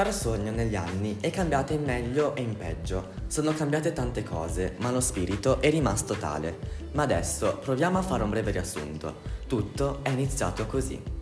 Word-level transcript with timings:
Tarsogno 0.00 0.50
negli 0.50 0.76
anni 0.76 1.18
è 1.20 1.28
cambiata 1.30 1.74
in 1.74 1.84
meglio 1.84 2.34
e 2.34 2.40
in 2.40 2.56
peggio. 2.56 3.08
Sono 3.26 3.52
cambiate 3.52 3.92
tante 3.92 4.22
cose, 4.22 4.76
ma 4.78 4.90
lo 4.90 4.98
spirito 4.98 5.60
è 5.60 5.68
rimasto 5.68 6.14
tale. 6.14 6.56
Ma 6.92 7.02
adesso 7.02 7.58
proviamo 7.58 7.98
a 7.98 8.02
fare 8.02 8.22
un 8.22 8.30
breve 8.30 8.50
riassunto. 8.50 9.16
Tutto 9.46 9.98
è 10.00 10.08
iniziato 10.08 10.64
così. 10.64 11.19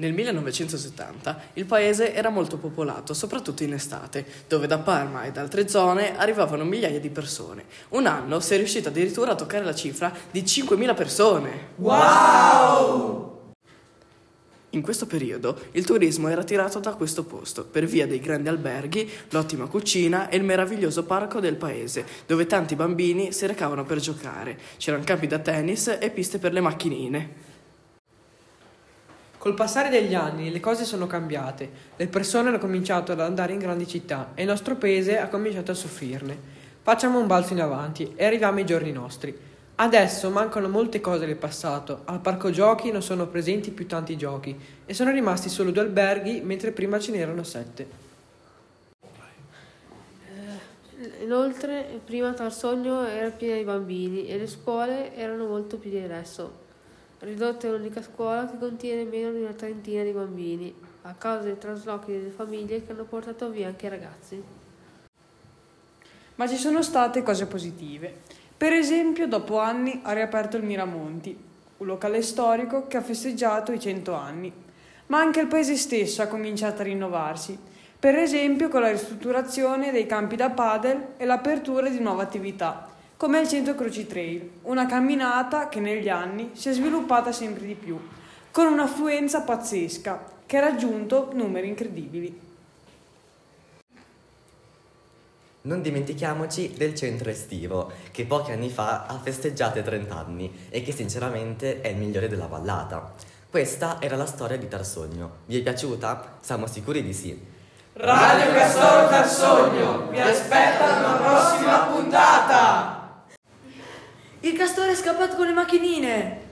Nel 0.00 0.14
1970 0.14 1.40
il 1.54 1.66
paese 1.66 2.14
era 2.14 2.30
molto 2.30 2.56
popolato, 2.56 3.12
soprattutto 3.12 3.64
in 3.64 3.74
estate, 3.74 4.24
dove 4.48 4.66
da 4.66 4.78
Parma 4.78 5.24
e 5.24 5.30
da 5.30 5.42
altre 5.42 5.68
zone 5.68 6.16
arrivavano 6.16 6.64
migliaia 6.64 6.98
di 6.98 7.10
persone. 7.10 7.64
Un 7.90 8.06
anno 8.06 8.40
si 8.40 8.54
è 8.54 8.56
riuscito 8.56 8.88
addirittura 8.88 9.32
a 9.32 9.34
toccare 9.34 9.62
la 9.62 9.74
cifra 9.74 10.10
di 10.30 10.40
5.000 10.40 10.94
persone. 10.94 11.50
Wow! 11.76 13.52
In 14.70 14.80
questo 14.80 15.04
periodo 15.04 15.58
il 15.72 15.84
turismo 15.84 16.28
era 16.28 16.44
tirato 16.44 16.78
da 16.78 16.94
questo 16.94 17.24
posto 17.24 17.66
per 17.66 17.84
via 17.84 18.06
dei 18.06 18.20
grandi 18.20 18.48
alberghi, 18.48 19.06
l'ottima 19.28 19.66
cucina 19.66 20.30
e 20.30 20.36
il 20.38 20.44
meraviglioso 20.44 21.04
parco 21.04 21.40
del 21.40 21.56
paese, 21.56 22.06
dove 22.24 22.46
tanti 22.46 22.74
bambini 22.74 23.32
si 23.32 23.44
recavano 23.44 23.84
per 23.84 23.98
giocare. 23.98 24.58
C'erano 24.78 25.04
campi 25.04 25.26
da 25.26 25.40
tennis 25.40 25.94
e 26.00 26.08
piste 26.08 26.38
per 26.38 26.54
le 26.54 26.60
macchinine. 26.62 27.48
Col 29.40 29.54
passare 29.54 29.88
degli 29.88 30.14
anni 30.14 30.52
le 30.52 30.60
cose 30.60 30.84
sono 30.84 31.06
cambiate, 31.06 31.70
le 31.96 32.08
persone 32.08 32.50
hanno 32.50 32.58
cominciato 32.58 33.12
ad 33.12 33.20
andare 33.20 33.54
in 33.54 33.58
grandi 33.58 33.86
città 33.86 34.32
e 34.34 34.42
il 34.42 34.48
nostro 34.48 34.76
paese 34.76 35.18
ha 35.18 35.28
cominciato 35.28 35.70
a 35.70 35.74
soffrirne. 35.74 36.36
Facciamo 36.82 37.18
un 37.18 37.26
balzo 37.26 37.54
in 37.54 37.62
avanti 37.62 38.12
e 38.16 38.26
arriviamo 38.26 38.58
ai 38.58 38.66
giorni 38.66 38.92
nostri. 38.92 39.34
Adesso 39.76 40.28
mancano 40.28 40.68
molte 40.68 41.00
cose 41.00 41.24
del 41.24 41.36
passato, 41.36 42.02
al 42.04 42.20
parco 42.20 42.50
giochi 42.50 42.90
non 42.90 43.00
sono 43.00 43.28
presenti 43.28 43.70
più 43.70 43.86
tanti 43.86 44.18
giochi 44.18 44.54
e 44.84 44.92
sono 44.92 45.10
rimasti 45.10 45.48
solo 45.48 45.70
due 45.70 45.84
alberghi 45.84 46.42
mentre 46.42 46.72
prima 46.72 46.98
ce 46.98 47.12
n'erano 47.12 47.42
sette. 47.42 47.88
Inoltre, 51.22 51.98
prima 52.04 52.34
Tarsogno 52.34 53.06
era 53.06 53.30
piena 53.30 53.56
di 53.56 53.64
bambini 53.64 54.26
e 54.26 54.36
le 54.36 54.46
scuole 54.46 55.16
erano 55.16 55.46
molto 55.46 55.78
più 55.78 55.88
di 55.88 55.98
adesso. 55.98 56.68
Ridotta 57.22 57.66
è 57.66 57.70
l'unica 57.70 58.00
scuola 58.00 58.48
che 58.48 58.56
contiene 58.56 59.04
meno 59.04 59.30
di 59.30 59.42
una 59.42 59.52
trentina 59.52 60.02
di 60.02 60.10
bambini, 60.10 60.74
a 61.02 61.12
causa 61.12 61.44
dei 61.44 61.58
traslochi 61.58 62.12
delle 62.12 62.30
famiglie 62.30 62.82
che 62.82 62.92
hanno 62.92 63.04
portato 63.04 63.50
via 63.50 63.66
anche 63.66 63.84
i 63.84 63.88
ragazzi. 63.90 64.42
Ma 66.36 66.48
ci 66.48 66.56
sono 66.56 66.80
state 66.80 67.22
cose 67.22 67.44
positive. 67.44 68.10
Per 68.56 68.72
esempio, 68.72 69.28
dopo 69.28 69.58
anni 69.58 70.00
ha 70.02 70.12
riaperto 70.12 70.56
il 70.56 70.62
Miramonti, 70.62 71.38
un 71.76 71.86
locale 71.86 72.22
storico 72.22 72.86
che 72.86 72.96
ha 72.96 73.02
festeggiato 73.02 73.72
i 73.72 73.78
100 73.78 74.14
anni. 74.14 74.50
Ma 75.08 75.18
anche 75.18 75.40
il 75.40 75.46
paese 75.46 75.76
stesso 75.76 76.22
ha 76.22 76.26
cominciato 76.26 76.80
a 76.80 76.84
rinnovarsi, 76.84 77.58
per 77.98 78.14
esempio 78.16 78.68
con 78.68 78.80
la 78.80 78.90
ristrutturazione 78.90 79.92
dei 79.92 80.06
campi 80.06 80.36
da 80.36 80.48
padel 80.48 81.08
e 81.18 81.26
l'apertura 81.26 81.90
di 81.90 82.00
nuove 82.00 82.22
attività, 82.22 82.88
come 83.20 83.38
il 83.38 83.48
Centro 83.48 83.74
Croci 83.74 84.06
Trail, 84.06 84.50
una 84.62 84.86
camminata 84.86 85.68
che 85.68 85.78
negli 85.78 86.08
anni 86.08 86.52
si 86.54 86.70
è 86.70 86.72
sviluppata 86.72 87.32
sempre 87.32 87.66
di 87.66 87.74
più, 87.74 88.00
con 88.50 88.64
un'affluenza 88.64 89.42
pazzesca 89.42 90.24
che 90.46 90.56
ha 90.56 90.60
raggiunto 90.60 91.28
numeri 91.34 91.68
incredibili. 91.68 92.40
Non 95.60 95.82
dimentichiamoci 95.82 96.72
del 96.74 96.94
centro 96.94 97.28
estivo, 97.28 97.92
che 98.10 98.24
pochi 98.24 98.52
anni 98.52 98.70
fa 98.70 99.04
ha 99.04 99.20
festeggiato 99.22 99.78
i 99.78 99.84
30 99.84 100.16
anni 100.16 100.50
e 100.70 100.82
che 100.82 100.92
sinceramente 100.92 101.82
è 101.82 101.88
il 101.88 101.98
migliore 101.98 102.26
della 102.26 102.46
vallata. 102.46 103.12
Questa 103.50 103.98
era 104.00 104.16
la 104.16 104.24
storia 104.24 104.56
di 104.56 104.66
Tarsogno. 104.66 105.30
Vi 105.44 105.58
è 105.58 105.62
piaciuta? 105.62 106.38
Siamo 106.40 106.66
sicuri 106.66 107.02
di 107.02 107.12
sì. 107.12 107.58
Radio 107.92 108.52
Castoro 108.52 109.08
Tarsogno 109.08 110.06
vi 110.08 110.20
aspetta 110.20 110.96
alla 110.96 111.16
prossima 111.16 111.78
puntata! 111.80 112.29
Il 114.42 114.56
castore 114.56 114.92
è 114.92 114.94
scappato 114.94 115.36
con 115.36 115.46
le 115.46 115.52
macchinine! 115.52 116.49